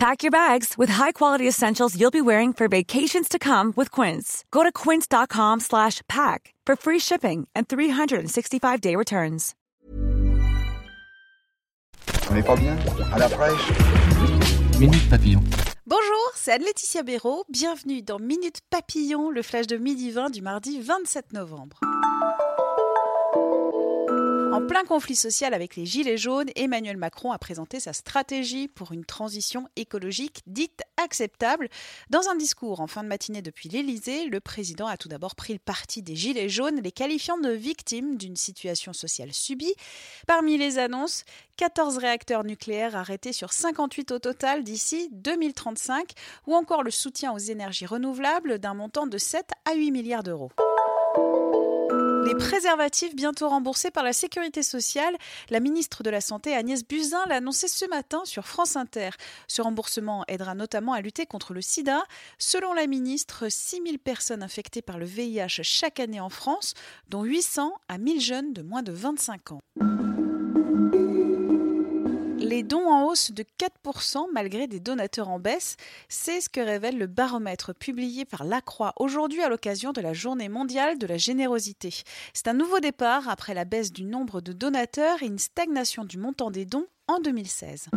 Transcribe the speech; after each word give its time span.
Pack 0.00 0.22
your 0.22 0.30
bags 0.30 0.78
with 0.78 0.88
high-quality 0.88 1.46
essentials 1.46 1.94
you'll 1.94 2.10
be 2.10 2.22
wearing 2.22 2.54
for 2.54 2.68
vacations 2.68 3.28
to 3.28 3.38
come 3.38 3.74
with 3.76 3.90
Quince. 3.90 4.46
Go 4.50 4.62
to 4.62 4.72
quince.com 4.72 5.60
slash 5.60 6.00
pack 6.08 6.54
for 6.64 6.74
free 6.74 6.98
shipping 6.98 7.46
and 7.54 7.68
365-day 7.68 8.96
returns. 8.96 9.54
On 12.30 12.34
n'est 12.34 12.42
pas 12.42 12.56
bien? 12.56 12.78
À 13.12 13.18
la 13.18 13.28
fraîche? 13.28 13.72
Minute 14.78 15.10
Papillon. 15.10 15.42
Bonjour, 15.86 16.32
c'est 16.34 16.52
Anne-Laetitia 16.52 17.02
Béraud. 17.02 17.44
Bienvenue 17.50 18.00
dans 18.00 18.18
Minute 18.18 18.60
Papillon, 18.70 19.30
le 19.30 19.42
flash 19.42 19.66
de 19.66 19.76
midi 19.76 20.12
20 20.12 20.30
du 20.30 20.40
mardi 20.40 20.80
27 20.80 21.34
novembre. 21.34 21.78
En 24.52 24.66
plein 24.66 24.82
conflit 24.82 25.14
social 25.14 25.54
avec 25.54 25.76
les 25.76 25.86
Gilets 25.86 26.16
jaunes, 26.16 26.50
Emmanuel 26.56 26.96
Macron 26.96 27.30
a 27.30 27.38
présenté 27.38 27.78
sa 27.78 27.92
stratégie 27.92 28.66
pour 28.66 28.90
une 28.90 29.04
transition 29.04 29.68
écologique 29.76 30.42
dite 30.48 30.82
acceptable. 30.96 31.68
Dans 32.10 32.28
un 32.28 32.34
discours 32.34 32.80
en 32.80 32.88
fin 32.88 33.04
de 33.04 33.08
matinée 33.08 33.42
depuis 33.42 33.68
l'Élysée, 33.68 34.26
le 34.26 34.40
président 34.40 34.88
a 34.88 34.96
tout 34.96 35.08
d'abord 35.08 35.36
pris 35.36 35.52
le 35.52 35.60
parti 35.60 36.02
des 36.02 36.16
Gilets 36.16 36.48
jaunes, 36.48 36.80
les 36.80 36.90
qualifiant 36.90 37.38
de 37.38 37.50
victimes 37.50 38.16
d'une 38.16 38.34
situation 38.34 38.92
sociale 38.92 39.32
subie. 39.32 39.74
Parmi 40.26 40.58
les 40.58 40.78
annonces, 40.78 41.24
14 41.56 41.98
réacteurs 41.98 42.42
nucléaires 42.42 42.96
arrêtés 42.96 43.32
sur 43.32 43.52
58 43.52 44.10
au 44.10 44.18
total 44.18 44.64
d'ici 44.64 45.10
2035, 45.12 46.10
ou 46.48 46.56
encore 46.56 46.82
le 46.82 46.90
soutien 46.90 47.32
aux 47.32 47.38
énergies 47.38 47.86
renouvelables 47.86 48.58
d'un 48.58 48.74
montant 48.74 49.06
de 49.06 49.16
7 49.16 49.46
à 49.70 49.74
8 49.74 49.92
milliards 49.92 50.24
d'euros. 50.24 50.50
Les 52.24 52.34
préservatifs 52.34 53.14
bientôt 53.14 53.48
remboursés 53.48 53.90
par 53.90 54.04
la 54.04 54.12
Sécurité 54.12 54.62
sociale, 54.62 55.16
la 55.48 55.60
ministre 55.60 56.02
de 56.02 56.10
la 56.10 56.20
Santé 56.20 56.54
Agnès 56.54 56.86
Buzyn 56.86 57.24
l'a 57.26 57.36
annoncé 57.36 57.68
ce 57.68 57.86
matin 57.86 58.22
sur 58.24 58.46
France 58.46 58.76
Inter. 58.76 59.10
Ce 59.48 59.62
remboursement 59.62 60.24
aidera 60.28 60.54
notamment 60.54 60.92
à 60.92 61.00
lutter 61.00 61.26
contre 61.26 61.54
le 61.54 61.62
sida. 61.62 62.02
Selon 62.38 62.72
la 62.74 62.86
ministre, 62.86 63.48
6000 63.48 63.98
personnes 63.98 64.42
infectées 64.42 64.82
par 64.82 64.98
le 64.98 65.06
VIH 65.06 65.62
chaque 65.62 66.00
année 66.00 66.20
en 66.20 66.30
France, 66.30 66.74
dont 67.08 67.24
800 67.24 67.72
à 67.88 67.98
1000 67.98 68.20
jeunes 68.20 68.52
de 68.52 68.62
moins 68.62 68.82
de 68.82 68.92
25 68.92 69.52
ans 69.52 69.60
les 72.50 72.64
dons 72.64 72.88
en 72.88 73.04
hausse 73.04 73.30
de 73.30 73.44
4% 73.60 74.26
malgré 74.32 74.66
des 74.66 74.80
donateurs 74.80 75.28
en 75.28 75.38
baisse. 75.38 75.76
C'est 76.08 76.40
ce 76.40 76.48
que 76.48 76.60
révèle 76.60 76.98
le 76.98 77.06
baromètre 77.06 77.72
publié 77.72 78.24
par 78.24 78.42
La 78.42 78.60
Croix 78.60 78.92
aujourd'hui 78.96 79.40
à 79.40 79.48
l'occasion 79.48 79.92
de 79.92 80.00
la 80.00 80.12
Journée 80.12 80.48
mondiale 80.48 80.98
de 80.98 81.06
la 81.06 81.16
générosité. 81.16 81.94
C'est 82.34 82.48
un 82.48 82.54
nouveau 82.54 82.80
départ 82.80 83.28
après 83.28 83.54
la 83.54 83.64
baisse 83.64 83.92
du 83.92 84.02
nombre 84.02 84.40
de 84.40 84.52
donateurs 84.52 85.22
et 85.22 85.26
une 85.26 85.38
stagnation 85.38 86.04
du 86.04 86.18
montant 86.18 86.50
des 86.50 86.64
dons 86.64 86.86
en 87.06 87.20
2016 87.20 87.90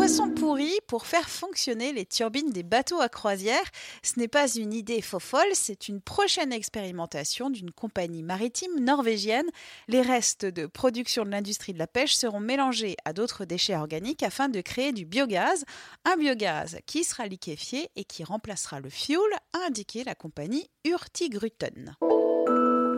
poisson 0.00 0.30
pourri 0.30 0.72
pour 0.86 1.06
faire 1.06 1.28
fonctionner 1.28 1.92
les 1.92 2.06
turbines 2.06 2.50
des 2.50 2.62
bateaux 2.62 3.00
à 3.00 3.08
croisière. 3.08 3.62
Ce 4.02 4.18
n'est 4.18 4.28
pas 4.28 4.48
une 4.48 4.72
idée 4.72 5.02
folle, 5.02 5.52
c'est 5.52 5.88
une 5.88 6.00
prochaine 6.00 6.52
expérimentation 6.52 7.50
d'une 7.50 7.70
compagnie 7.70 8.22
maritime 8.22 8.80
norvégienne. 8.80 9.48
Les 9.88 10.00
restes 10.00 10.46
de 10.46 10.66
production 10.66 11.24
de 11.24 11.30
l'industrie 11.30 11.74
de 11.74 11.78
la 11.78 11.86
pêche 11.86 12.14
seront 12.14 12.40
mélangés 12.40 12.96
à 13.04 13.12
d'autres 13.12 13.44
déchets 13.44 13.76
organiques 13.76 14.22
afin 14.22 14.48
de 14.48 14.60
créer 14.60 14.92
du 14.92 15.04
biogaz. 15.04 15.64
Un 16.04 16.16
biogaz 16.16 16.78
qui 16.86 17.04
sera 17.04 17.26
liquéfié 17.26 17.90
et 17.94 18.04
qui 18.04 18.24
remplacera 18.24 18.80
le 18.80 18.90
fioul, 18.90 19.30
a 19.52 19.66
indiqué 19.66 20.02
la 20.04 20.14
compagnie 20.14 20.70
Hurtigruten. 20.84 21.94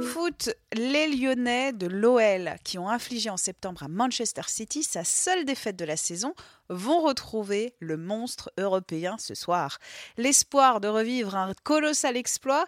Foot, 0.03 0.51
les 0.73 1.09
Lyonnais 1.09 1.73
de 1.73 1.87
l'OL, 1.87 2.57
qui 2.65 2.79
ont 2.79 2.89
infligé 2.89 3.31
en 3.31 3.37
septembre 3.37 3.83
à 3.83 3.89
Manchester 3.89 4.43
City 4.47 4.83
sa 4.83 5.05
seule 5.05 5.45
défaite 5.45 5.77
de 5.77 5.85
la 5.85 5.97
saison, 5.97 6.35
vont 6.69 7.01
retrouver 7.01 7.75
le 7.79 7.97
monstre 7.97 8.53
européen 8.59 9.17
ce 9.19 9.35
soir. 9.35 9.79
L'espoir 10.17 10.81
de 10.81 10.89
revivre 10.89 11.37
un 11.37 11.55
colossal 11.63 12.17
exploit, 12.17 12.67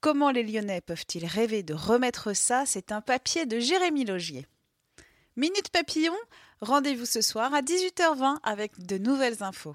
comment 0.00 0.30
les 0.30 0.42
Lyonnais 0.42 0.80
peuvent-ils 0.80 1.26
rêver 1.26 1.62
de 1.62 1.74
remettre 1.74 2.34
ça? 2.34 2.64
C'est 2.66 2.92
un 2.92 3.00
papier 3.00 3.46
de 3.46 3.58
Jérémy 3.58 4.04
Logier. 4.04 4.46
Minute 5.36 5.70
Papillon, 5.70 6.14
rendez-vous 6.60 7.06
ce 7.06 7.20
soir 7.20 7.52
à 7.54 7.62
18h20 7.62 8.38
avec 8.42 8.86
de 8.86 8.98
nouvelles 8.98 9.42
infos. 9.42 9.74